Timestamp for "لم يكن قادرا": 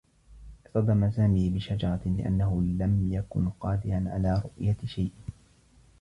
2.61-4.03